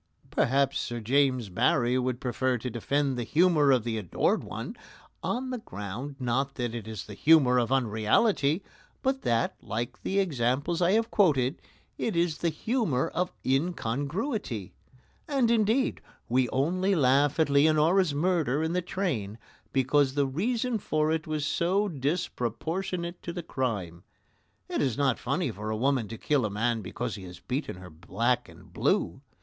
Perhaps 0.31 0.79
Sir 0.79 0.99
James 0.99 1.49
Barrie 1.49 1.99
would 1.99 2.19
prefer 2.19 2.57
to 2.57 2.71
defend 2.71 3.19
the 3.19 3.23
humour 3.23 3.69
of 3.69 3.83
The 3.83 3.99
Adored 3.99 4.43
One 4.43 4.75
on 5.21 5.51
the 5.51 5.59
ground, 5.59 6.15
not 6.19 6.55
that 6.55 6.73
it 6.73 6.87
is 6.87 7.05
the 7.05 7.13
humour 7.13 7.59
of 7.59 7.71
unreality, 7.71 8.63
but 9.03 9.21
that, 9.21 9.53
like 9.61 10.01
the 10.01 10.17
examples 10.17 10.81
I 10.81 10.93
have 10.93 11.11
quoted, 11.11 11.61
it 11.99 12.15
is 12.15 12.39
the 12.39 12.49
humour 12.49 13.09
of 13.09 13.31
incongruity. 13.45 14.73
And, 15.27 15.51
indeed, 15.51 16.01
we 16.27 16.49
only 16.49 16.95
laugh 16.95 17.39
at 17.39 17.47
Leonora's 17.51 18.11
murder 18.15 18.63
in 18.63 18.73
the 18.73 18.81
train 18.81 19.37
because 19.71 20.15
the 20.15 20.25
reason 20.25 20.79
for 20.79 21.11
it 21.11 21.27
was 21.27 21.45
so 21.45 21.87
disproportionate 21.87 23.21
to 23.21 23.31
the 23.31 23.43
crime. 23.43 24.01
It 24.67 24.81
is 24.81 24.97
not 24.97 25.19
funny 25.19 25.51
for 25.51 25.69
a 25.69 25.77
woman 25.77 26.07
to 26.07 26.17
kill 26.17 26.43
a 26.43 26.49
man 26.49 26.81
because 26.81 27.13
he 27.13 27.23
has 27.25 27.39
beaten 27.39 27.75
her 27.75 27.91
black 27.91 28.49
and 28.49 28.73
blue. 28.73 29.21